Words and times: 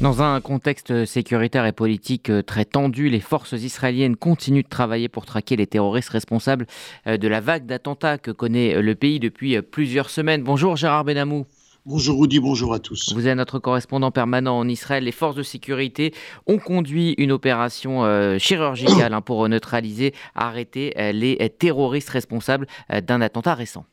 Dans 0.00 0.22
un 0.22 0.40
contexte 0.40 1.06
sécuritaire 1.06 1.66
et 1.66 1.72
politique 1.72 2.30
euh, 2.30 2.40
très 2.40 2.64
tendu, 2.64 3.08
les 3.08 3.18
forces 3.18 3.50
israéliennes 3.50 4.14
continuent 4.14 4.62
de 4.62 4.68
travailler 4.68 5.08
pour 5.08 5.26
traquer 5.26 5.56
les 5.56 5.66
terroristes 5.66 6.10
responsables 6.10 6.68
euh, 7.08 7.16
de 7.16 7.26
la 7.26 7.40
vague 7.40 7.66
d'attentats 7.66 8.16
que 8.16 8.30
connaît 8.30 8.76
euh, 8.76 8.80
le 8.80 8.94
pays 8.94 9.18
depuis 9.18 9.60
plusieurs 9.60 10.08
semaines. 10.08 10.44
Bonjour 10.44 10.76
Gérard 10.76 11.02
Benamou. 11.02 11.46
Bonjour 11.84 12.20
Rudy, 12.20 12.38
bonjour 12.38 12.74
à 12.74 12.78
tous. 12.78 13.12
Vous 13.12 13.26
êtes 13.26 13.36
notre 13.36 13.58
correspondant 13.58 14.12
permanent 14.12 14.56
en 14.56 14.68
Israël. 14.68 15.02
Les 15.02 15.10
forces 15.10 15.34
de 15.34 15.42
sécurité 15.42 16.14
ont 16.46 16.58
conduit 16.58 17.14
une 17.18 17.32
opération 17.32 18.04
chirurgicale 18.38 19.14
hein, 19.14 19.20
pour 19.20 19.48
neutraliser, 19.48 20.14
arrêter 20.36 20.92
les 21.12 21.38
terroristes 21.58 22.10
responsables 22.10 22.68
d'un 23.02 23.20
attentat 23.20 23.54
récent. 23.54 23.84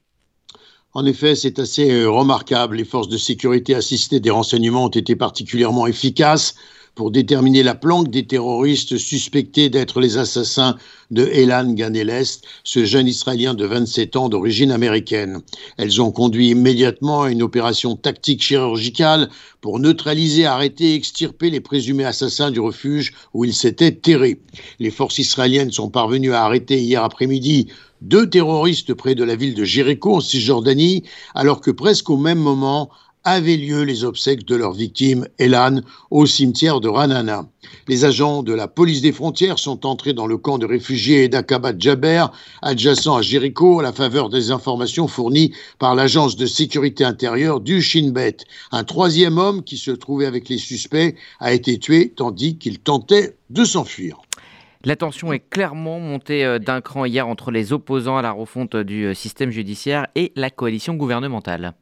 En 0.97 1.05
effet, 1.05 1.35
c'est 1.35 1.59
assez 1.59 1.91
euh, 1.91 2.09
remarquable. 2.09 2.77
Les 2.77 2.85
forces 2.85 3.09
de 3.09 3.17
sécurité 3.17 3.75
assistées 3.75 4.21
des 4.21 4.29
renseignements 4.29 4.85
ont 4.85 4.89
été 4.89 5.17
particulièrement 5.17 5.87
efficaces 5.87 6.55
pour 6.95 7.11
déterminer 7.11 7.61
la 7.61 7.75
planque 7.75 8.09
des 8.09 8.25
terroristes 8.25 8.97
suspectés 8.97 9.69
d'être 9.69 9.99
les 9.99 10.17
assassins 10.17 10.77
de 11.11 11.27
Elan 11.27 11.73
Ganelest, 11.73 12.43
ce 12.63 12.85
jeune 12.85 13.07
Israélien 13.07 13.53
de 13.53 13.65
27 13.65 14.15
ans 14.15 14.29
d'origine 14.29 14.71
américaine. 14.71 15.41
Elles 15.77 16.01
ont 16.01 16.11
conduit 16.11 16.49
immédiatement 16.49 17.23
à 17.23 17.31
une 17.31 17.43
opération 17.43 17.95
tactique 17.95 18.41
chirurgicale 18.41 19.29
pour 19.61 19.79
neutraliser, 19.79 20.45
arrêter 20.45 20.91
et 20.91 20.95
extirper 20.95 21.49
les 21.49 21.59
présumés 21.59 22.05
assassins 22.05 22.49
du 22.49 22.61
refuge 22.61 23.13
où 23.33 23.43
ils 23.45 23.53
s'étaient 23.53 23.91
terrés. 23.91 24.39
Les 24.79 24.91
forces 24.91 25.19
israéliennes 25.19 25.71
sont 25.71 25.89
parvenues 25.89 26.33
à 26.33 26.43
arrêter 26.43 26.81
hier 26.81 27.03
après-midi 27.03 27.67
deux 28.01 28.29
terroristes 28.29 28.93
près 28.93 29.15
de 29.15 29.23
la 29.23 29.35
ville 29.35 29.55
de 29.55 29.63
Jéricho 29.63 30.15
en 30.15 30.21
Cisjordanie, 30.21 31.03
alors 31.33 31.61
que 31.61 31.71
presque 31.71 32.09
au 32.09 32.17
même 32.17 32.39
moment 32.39 32.89
avaient 33.25 33.57
lieu 33.57 33.83
les 33.83 34.03
obsèques 34.03 34.45
de 34.45 34.55
leur 34.55 34.71
victime, 34.71 35.27
Elan, 35.39 35.81
au 36.11 36.25
cimetière 36.25 36.79
de 36.79 36.87
Ranana. 36.87 37.47
Les 37.87 38.05
agents 38.05 38.43
de 38.43 38.53
la 38.53 38.67
police 38.67 39.01
des 39.01 39.11
frontières 39.11 39.59
sont 39.59 39.85
entrés 39.85 40.13
dans 40.13 40.27
le 40.27 40.37
camp 40.37 40.59
de 40.59 40.65
réfugiés 40.65 41.27
d'Akabat 41.27 41.73
Jaber, 41.77 42.27
adjacent 42.61 43.17
à 43.17 43.21
Jéricho, 43.21 43.79
à 43.79 43.83
la 43.83 43.91
faveur 43.91 44.29
des 44.29 44.51
informations 44.51 45.07
fournies 45.07 45.53
par 45.79 45.95
l'agence 45.95 46.35
de 46.35 46.45
sécurité 46.45 47.03
intérieure 47.03 47.59
du 47.59 47.81
Shin 47.81 48.11
Bet. 48.11 48.37
Un 48.71 48.83
troisième 48.83 49.39
homme 49.39 49.63
qui 49.63 49.77
se 49.77 49.91
trouvait 49.91 50.27
avec 50.27 50.47
les 50.47 50.59
suspects 50.59 51.15
a 51.39 51.51
été 51.51 51.79
tué 51.79 52.13
tandis 52.15 52.57
qu'il 52.57 52.79
tentait 52.79 53.35
de 53.49 53.65
s'enfuir. 53.65 54.21
La 54.83 54.95
tension 54.95 55.33
est 55.33 55.39
clairement 55.49 55.99
montée 55.99 56.45
euh, 56.45 56.59
d'un 56.59 56.79
cran 56.79 57.05
hier 57.05 57.27
entre 57.27 57.49
les 57.49 57.73
opposants 57.73 58.17
à 58.17 58.21
la 58.21 58.31
refonte 58.31 58.75
du 58.75 59.05
euh, 59.05 59.13
système 59.15 59.49
judiciaire 59.49 60.05
et 60.13 60.31
la 60.35 60.51
coalition 60.51 60.93
gouvernementale. 60.93 61.73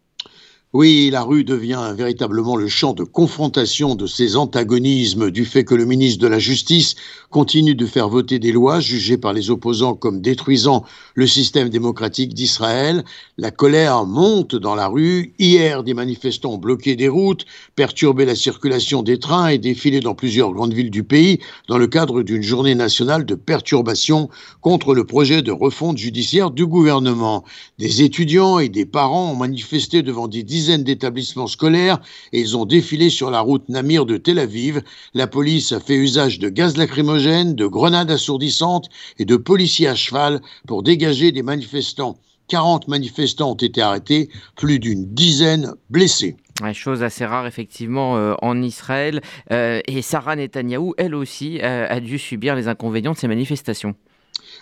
Oui, 0.76 1.12
la 1.12 1.22
rue 1.22 1.44
devient 1.44 1.94
véritablement 1.96 2.56
le 2.56 2.68
champ 2.68 2.94
de 2.94 3.04
confrontation 3.04 3.94
de 3.94 4.08
ces 4.08 4.36
antagonismes 4.36 5.30
du 5.30 5.46
fait 5.46 5.66
que 5.66 5.76
le 5.76 5.86
ministre 5.86 6.20
de 6.20 6.28
la 6.28 6.40
Justice 6.40 6.96
continue 7.30 7.76
de 7.76 7.86
faire 7.86 8.10
voter 8.10 8.40
des 8.40 8.52
lois 8.52 8.80
jugées 8.80 9.20
par 9.20 9.34
les 9.34 9.52
opposants 9.52 9.94
comme 9.94 10.20
détruisant 10.20 10.84
le 11.14 11.28
système 11.28 11.70
démocratique 11.70 12.34
d'Israël. 12.34 13.04
La 13.38 13.52
colère 13.52 14.06
monte 14.06 14.56
dans 14.56 14.74
la 14.74 14.88
rue. 14.88 15.36
Hier, 15.38 15.84
des 15.84 15.94
manifestants 15.94 16.54
ont 16.54 16.58
bloqué 16.58 16.96
des 16.96 17.08
routes, 17.08 17.46
perturbé 17.76 18.26
la 18.26 18.36
circulation 18.36 19.04
des 19.04 19.20
trains 19.20 19.50
et 19.50 19.60
défilé 19.60 20.00
dans 20.00 20.16
plusieurs 20.16 20.54
grandes 20.54 20.74
villes 20.74 20.90
du 20.90 21.04
pays 21.04 21.38
dans 21.68 21.78
le 21.78 21.86
cadre 21.86 22.24
d'une 22.24 22.42
journée 22.42 22.74
nationale 22.74 23.28
de 23.28 23.36
perturbation 23.36 24.28
contre 24.62 24.96
le 24.96 25.06
projet 25.06 25.44
de 25.44 25.52
refonte 25.52 26.00
judiciaire 26.00 26.50
du 26.50 26.66
gouvernement. 26.66 27.44
Des 27.78 28.02
étudiants 28.02 28.58
et 28.58 28.70
des 28.70 28.88
parents 28.88 29.34
ont 29.34 29.36
manifesté 29.36 30.02
devant 30.02 30.28
des 30.28 30.42
dizaines 30.42 30.63
d'établissements 30.84 31.48
scolaires 31.48 32.00
et 32.32 32.40
ils 32.40 32.58
ont 32.58 32.66
défilé 32.66 33.10
sur 33.10 33.30
la 33.32 33.42
route 33.42 33.68
Namir 33.70 34.06
de 34.06 34.18
Tel 34.18 34.40
Aviv. 34.40 34.82
La 35.14 35.28
police 35.28 35.72
a 35.72 35.80
fait 35.80 35.96
usage 35.96 36.40
de 36.40 36.50
gaz 36.50 36.78
lacrymogène, 36.78 37.56
de 37.56 37.66
grenades 37.68 38.12
assourdissantes 38.12 38.90
et 39.20 39.26
de 39.26 39.36
policiers 39.36 39.88
à 39.88 39.96
cheval 39.96 40.42
pour 40.68 40.84
dégager 40.84 41.32
des 41.32 41.44
manifestants. 41.44 42.18
40 42.48 42.88
manifestants 42.88 43.52
ont 43.52 43.56
été 43.56 43.82
arrêtés, 43.82 44.30
plus 44.56 44.80
d'une 44.80 45.14
dizaine 45.14 45.74
blessés. 45.90 46.36
chose 46.74 47.04
assez 47.04 47.26
rare 47.26 47.48
effectivement 47.48 48.18
euh, 48.18 48.34
en 48.42 48.62
Israël. 48.62 49.22
Euh, 49.52 49.82
et 49.88 50.02
Sarah 50.02 50.36
Netanyahou, 50.36 50.94
elle 50.98 51.16
aussi, 51.16 51.60
euh, 51.62 51.88
a 51.90 52.00
dû 52.00 52.20
subir 52.20 52.56
les 52.56 52.68
inconvénients 52.68 53.14
de 53.14 53.18
ces 53.18 53.28
manifestations. 53.28 53.96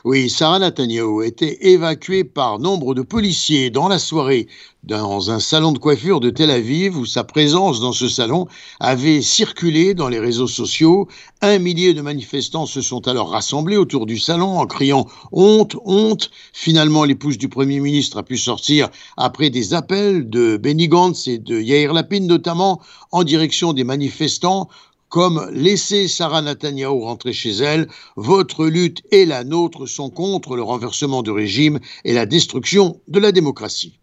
Oui, 0.04 0.32
Sarah 0.32 0.58
Netanyahu 0.58 1.22
a 1.22 1.28
été 1.28 1.72
évacuée 1.72 2.24
par 2.24 2.58
nombre 2.58 2.96
de 2.96 3.04
policiers 3.04 3.70
dans 3.70 3.88
la 3.88 4.00
soirée 4.00 4.48
dans 4.84 5.30
un 5.30 5.40
salon 5.40 5.72
de 5.74 5.78
coiffure 5.78 6.20
de 6.20 6.32
Tel 6.32 6.50
Aviv 6.50 6.98
où 6.98 7.06
sa 7.06 7.24
présence 7.24 7.80
dans 7.80 7.92
ce 7.92 8.10
salon 8.10 8.48
avait 8.80 9.22
circulé 9.22 9.94
dans 9.94 10.10
les 10.10 10.18
réseaux 10.18 10.48
sociaux. 10.48 11.08
Un 11.42 11.60
millier 11.60 11.94
de 11.94 12.02
manifestants 12.02 12.66
se 12.66 12.82
sont 12.82 13.08
alors 13.08 13.30
rassemblés 13.30 13.78
autour 13.78 14.08
du 14.08 14.18
salon 14.18 14.58
en 14.58 14.66
criant 14.66 15.06
honte, 15.32 15.76
honte. 15.86 16.32
Finalement, 16.52 17.04
l'épouse 17.04 17.38
du 17.38 17.48
Premier 17.48 17.80
ministre 17.80 18.18
a 18.18 18.24
pu 18.24 18.38
sortir 18.38 18.90
après 19.18 19.52
des 19.52 19.76
appels 19.76 20.28
de 20.28 20.58
Benny 20.58 20.88
Gantz 20.88 21.28
et 21.28 21.38
de 21.38 21.60
Yair 21.60 21.94
Lapin 21.94 22.22
notamment 22.22 22.82
en 23.12 23.24
direction 23.24 23.74
des 23.74 23.84
manifestants 23.84 24.68
comme 25.12 25.46
laisser 25.52 26.08
Sarah 26.08 26.42
Netanyahu 26.42 27.04
rentrer 27.04 27.34
chez 27.34 27.52
elle, 27.52 27.88
votre 28.16 28.66
lutte 28.66 29.04
et 29.12 29.26
la 29.26 29.44
nôtre 29.44 29.86
sont 29.86 30.10
contre 30.10 30.56
le 30.56 30.64
renversement 30.64 31.22
de 31.22 31.30
régime 31.30 31.80
et 32.06 32.14
la 32.14 32.26
destruction 32.26 33.02
de 33.10 33.20
la 33.20 33.34
démocratie. 33.34 34.00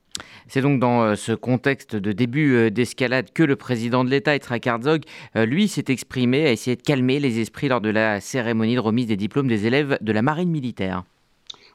C'est 0.48 0.60
donc 0.60 0.80
dans 0.80 1.02
euh, 1.02 1.14
ce 1.14 1.32
contexte 1.32 1.96
de 1.96 2.12
début 2.12 2.54
euh, 2.54 2.70
d'escalade 2.70 3.30
que 3.32 3.42
le 3.42 3.56
président 3.56 4.04
de 4.04 4.10
l'État, 4.10 4.34
Yitzhak 4.34 4.66
Herzog, 4.66 5.02
euh, 5.36 5.46
lui, 5.46 5.66
s'est 5.66 5.84
exprimé, 5.88 6.46
a 6.46 6.52
essayé 6.52 6.76
de 6.76 6.82
calmer 6.82 7.20
les 7.20 7.38
esprits 7.40 7.68
lors 7.68 7.80
de 7.80 7.90
la 7.90 8.20
cérémonie 8.20 8.74
de 8.74 8.80
remise 8.80 9.06
des 9.06 9.16
diplômes 9.16 9.48
des 9.48 9.66
élèves 9.66 9.96
de 10.02 10.12
la 10.12 10.20
marine 10.20 10.50
militaire. 10.50 11.04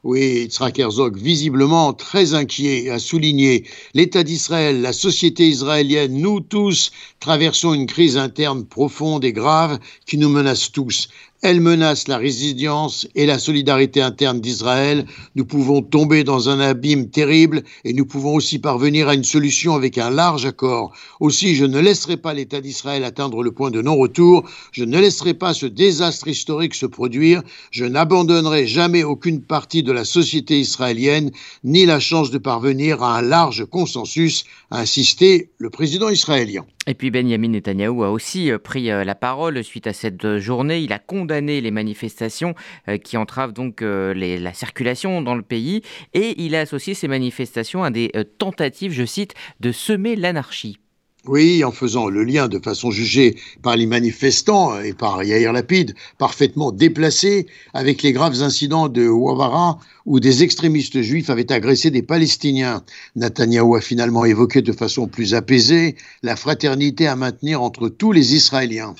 Oui, 0.03 0.49
Yitzhak 0.49 0.81
visiblement 1.15 1.93
très 1.93 2.33
inquiet, 2.33 2.89
a 2.89 2.99
souligné 2.99 3.63
l'État 3.93 4.23
d'Israël, 4.23 4.81
la 4.81 4.91
société 4.91 5.47
israélienne, 5.47 6.19
nous 6.19 6.41
tous 6.41 6.91
traversons 7.21 7.73
une 7.73 7.85
crise 7.85 8.17
interne 8.17 8.65
profonde 8.65 9.23
et 9.23 9.31
grave 9.31 9.79
qui 10.05 10.17
nous 10.17 10.27
menace 10.27 10.73
tous. 10.73 11.07
Elle 11.45 11.59
menace 11.59 12.07
la 12.07 12.17
résilience 12.17 13.05
et 13.15 13.25
la 13.25 13.37
solidarité 13.37 14.01
interne 14.01 14.39
d'Israël. 14.39 15.05
Nous 15.35 15.43
pouvons 15.43 15.81
tomber 15.81 16.23
dans 16.23 16.47
un 16.47 16.61
abîme 16.61 17.09
terrible 17.09 17.63
et 17.83 17.91
nous 17.91 18.05
pouvons 18.05 18.33
aussi 18.33 18.59
parvenir 18.59 19.09
à 19.09 19.13
une 19.13 19.25
solution 19.25 19.75
avec 19.75 19.97
un 19.97 20.09
large 20.09 20.45
accord. 20.45 20.93
Aussi, 21.19 21.55
je 21.55 21.65
ne 21.65 21.81
laisserai 21.81 22.15
pas 22.15 22.33
l'État 22.33 22.61
d'Israël 22.61 23.03
atteindre 23.03 23.43
le 23.43 23.51
point 23.51 23.71
de 23.71 23.81
non-retour. 23.81 24.49
Je 24.71 24.85
ne 24.85 24.97
laisserai 24.97 25.33
pas 25.33 25.53
ce 25.53 25.65
désastre 25.65 26.29
historique 26.29 26.75
se 26.75 26.85
produire. 26.85 27.43
Je 27.71 27.83
n'abandonnerai 27.83 28.65
jamais 28.65 29.03
aucune 29.03 29.41
partie 29.41 29.83
de 29.83 29.91
la 29.91 30.05
société 30.05 30.61
israélienne, 30.61 31.31
ni 31.65 31.85
la 31.85 31.99
chance 31.99 32.31
de 32.31 32.37
parvenir 32.37 33.03
à 33.03 33.17
un 33.17 33.21
large 33.21 33.65
consensus, 33.65 34.45
a 34.71 34.79
insisté 34.79 35.51
le 35.57 35.69
président 35.69 36.07
israélien. 36.07 36.63
Et 36.85 36.95
puis 36.95 37.11
Benjamin 37.11 37.47
Netanyahou 37.47 38.03
a 38.03 38.11
aussi 38.11 38.51
euh, 38.51 38.59
pris 38.59 38.91
euh, 38.91 39.05
la 39.05 39.15
parole 39.15 39.63
suite 39.63 39.87
à 39.87 39.93
cette 39.93 40.25
euh, 40.25 40.39
journée. 40.39 40.81
Il 40.81 40.91
a 40.91 40.99
condamné 40.99 41.32
les 41.41 41.71
manifestations 41.71 42.55
qui 43.03 43.17
entravent 43.17 43.53
donc 43.53 43.81
la 43.81 44.53
circulation 44.53 45.21
dans 45.21 45.35
le 45.35 45.41
pays 45.41 45.81
et 46.13 46.41
il 46.43 46.55
a 46.55 46.61
associé 46.61 46.93
ces 46.93 47.07
manifestations 47.07 47.83
à 47.83 47.91
des 47.91 48.11
tentatives, 48.37 48.91
je 48.93 49.05
cite, 49.05 49.33
de 49.59 49.71
semer 49.71 50.15
l'anarchie. 50.15 50.79
Oui, 51.25 51.63
en 51.63 51.71
faisant 51.71 52.09
le 52.09 52.25
lien 52.25 52.49
de 52.49 52.59
façon 52.59 52.91
jugée 52.91 53.37
par 53.61 53.77
les 53.77 53.85
manifestants 53.85 54.77
et 54.81 54.91
par 54.91 55.23
Yair 55.23 55.53
Lapid, 55.53 55.95
parfaitement 56.17 56.73
déplacé 56.73 57.47
avec 57.73 58.01
les 58.01 58.11
graves 58.11 58.41
incidents 58.41 58.89
de 58.89 59.07
Ouavara 59.07 59.79
où 60.05 60.19
des 60.19 60.43
extrémistes 60.43 61.01
juifs 61.01 61.29
avaient 61.29 61.49
agressé 61.49 61.91
des 61.91 62.01
Palestiniens. 62.01 62.83
Netanyahou 63.15 63.75
a 63.75 63.79
finalement 63.79 64.25
évoqué 64.25 64.61
de 64.61 64.73
façon 64.73 65.07
plus 65.07 65.33
apaisée 65.33 65.95
la 66.23 66.35
fraternité 66.35 67.07
à 67.07 67.15
maintenir 67.15 67.61
entre 67.61 67.87
tous 67.87 68.11
les 68.11 68.35
Israéliens. 68.35 68.93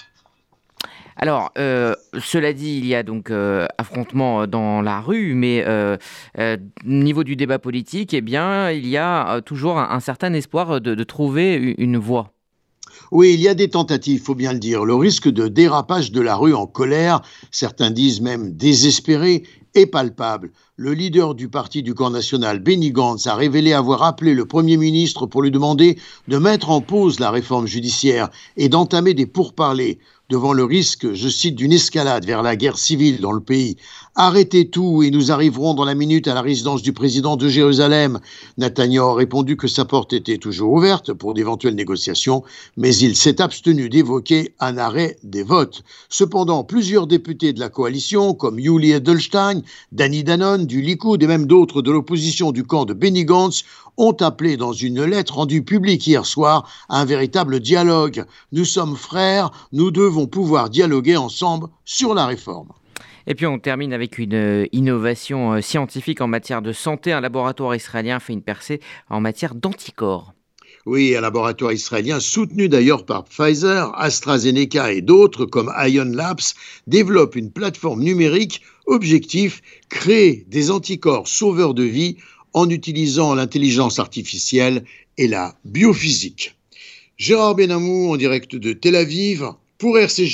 Alors, 1.18 1.52
euh, 1.58 1.96
cela 2.20 2.54
dit, 2.54 2.78
il 2.78 2.86
y 2.86 2.96
a 2.96 3.04
donc 3.04 3.30
euh, 3.30 3.68
affrontement 3.78 4.48
dans 4.48 4.82
la 4.82 5.00
rue, 5.00 5.34
mais 5.36 5.64
euh, 5.68 5.98
au 6.38 6.58
niveau 6.86 7.24
du 7.24 7.36
débat 7.36 7.60
politique, 7.60 8.14
eh 8.14 8.22
bien, 8.22 8.72
il 8.72 8.88
y 8.88 8.98
a 8.98 9.42
toujours 9.42 9.78
un, 9.78 10.00
certain 10.00 10.34
espoir 10.34 10.82
de, 10.82 11.04
trouver 11.04 11.76
une 11.78 11.98
voie. 11.98 12.34
Oui, 13.12 13.34
il 13.34 13.42
y 13.42 13.48
a 13.48 13.54
des 13.54 13.70
tentatives, 13.70 14.22
faut 14.24 14.36
bien 14.36 14.54
le 14.54 14.60
dire. 14.60 14.86
Le 14.86 14.96
risque 14.96 15.30
de 15.30 15.48
dérapage 15.48 16.12
de 16.12 16.22
la 16.22 16.36
rue 16.36 16.54
en 16.54 16.66
colère, 16.66 17.22
certains 17.52 17.92
disent 17.92 18.22
même 18.22 18.56
désespéré, 18.56 19.44
est 19.76 19.86
palpable. 19.86 20.52
le 20.76 20.94
leader 20.94 21.36
du 21.36 21.50
parti 21.50 21.84
du 21.84 21.94
camp 21.94 22.10
national, 22.10 22.60
Benny 22.60 22.92
Gantz, 22.92 23.28
a 23.28 23.36
révélé 23.36 23.74
avoir 23.74 24.04
appelé 24.04 24.34
le 24.34 24.46
Premier 24.46 24.76
ministre 24.78 25.28
pour 25.28 25.42
lui 25.42 25.52
demander 25.52 26.00
de 26.28 26.38
mettre 26.38 26.72
en 26.72 26.82
pause 26.82 27.20
la 27.20 27.32
réforme 27.32 27.68
judiciaire 27.68 28.30
et 28.58 28.70
d'entamer 28.70 29.14
des 29.14 29.28
pourparlers 29.28 30.00
devant 30.30 30.54
le 30.54 30.64
risque, 30.64 31.14
je 31.14 31.30
cite, 31.30 31.56
d'une 31.56 31.74
escalade 31.74 32.26
vers 32.26 32.42
la 32.42 32.56
guerre 32.56 32.78
civile 32.78 33.20
dans 33.20 33.34
le 33.34 33.42
pays. 33.42 33.78
Arrêtez 34.16 34.70
tout 34.70 35.04
et 35.04 35.12
nous 35.12 35.32
arriverons 35.32 35.74
dans 35.74 35.86
la 35.86 35.96
minute 35.96 36.28
à 36.28 36.34
la 36.34 36.42
résidence 36.42 36.82
du 36.82 36.94
président 36.94 37.36
de 37.36 37.48
Jérusalem. 37.48 38.20
Netanyahu 38.58 39.12
a 39.12 39.14
répondu 39.14 39.58
que 39.58 39.68
sa 39.68 39.86
porte 39.86 40.14
était 40.14 40.38
toujours 40.38 40.72
ouverte 40.72 41.14
pour 41.14 41.34
d'éventuelles 41.34 41.76
négociations, 41.76 42.44
mais 42.78 42.96
il 42.96 43.16
s'est 43.16 43.42
abstenu 43.42 43.90
d'évoquer 43.90 44.56
un 44.60 44.78
arrêt 44.78 45.18
des 45.24 45.44
votes. 45.44 45.84
Cependant, 46.10 46.64
plusieurs 46.64 47.06
députés 47.06 47.54
de 47.54 47.60
la 47.60 47.70
coalition, 47.70 48.34
comme 48.34 48.60
Yuli 48.60 48.92
Edelstein, 48.92 49.62
Danny 49.92 50.24
Danon 50.24 50.66
du 50.66 50.82
Likoud 50.82 51.22
et 51.22 51.28
même 51.28 51.46
d'autres 51.46 51.82
de 51.82 51.92
l'opposition 51.92 52.52
du 52.52 52.64
camp 52.64 52.86
de 52.86 52.94
Benny 52.94 53.26
Gantz, 53.26 53.64
ont 53.98 54.16
appelé 54.22 54.58
dans 54.58 54.74
une 54.74 55.04
lettre 55.04 55.36
rendue 55.36 55.64
publique 55.64 56.08
hier 56.08 56.26
soir 56.26 56.70
à 56.90 57.00
un 57.00 57.06
véritable 57.06 57.60
dialogue. 57.60 58.26
Nous 58.52 58.66
sommes 58.66 58.96
frères, 58.96 59.52
nous 59.72 59.92
devons 59.92 60.28
pouvoir 60.28 60.70
dialoguer 60.70 61.18
ensemble 61.18 61.68
sur 61.86 62.14
la 62.14 62.26
réforme. 62.26 62.70
Et 63.28 63.36
puis 63.36 63.46
on 63.46 63.60
termine 63.60 63.94
avec 63.94 64.18
une 64.18 64.34
euh, 64.34 64.66
innovation 64.72 65.54
euh, 65.54 65.62
scientifique 65.62 66.22
en 66.22 66.28
matière 66.28 66.62
de 66.62 66.74
santé. 66.74 67.14
Un 67.14 67.22
laboratoire 67.22 67.76
israélien 67.76 68.20
fait 68.20 68.34
une 68.34 68.42
percée 68.42 68.82
en 69.10 69.22
matière 69.22 69.56
d'anticorps. 69.56 70.34
Oui, 70.86 71.16
un 71.16 71.22
laboratoire 71.22 71.72
israélien 71.72 72.20
soutenu 72.20 72.68
d'ailleurs 72.68 73.06
par 73.06 73.24
Pfizer, 73.24 73.98
AstraZeneca 73.98 74.92
et 74.92 75.02
d'autres 75.02 75.46
comme 75.46 75.72
Ion 75.88 76.04
Labs 76.04 76.42
développe 76.88 77.38
une 77.38 77.52
plateforme 77.52 78.04
numérique 78.04 78.62
objectif 78.86 79.62
créer 79.88 80.44
des 80.50 80.72
anticorps 80.72 81.30
sauveurs 81.30 81.74
de 81.74 81.84
vie 81.84 82.18
en 82.52 82.70
utilisant 82.70 83.34
l'intelligence 83.34 83.98
artificielle 83.98 84.84
et 85.18 85.30
la 85.30 85.56
biophysique. 85.64 86.54
Gérard 87.16 87.56
Benamou 87.56 88.12
en 88.12 88.18
direct 88.18 88.58
de 88.58 88.74
Tel 88.74 88.98
Aviv 88.98 89.46
pour 89.78 89.98
RCJ. 89.98 90.32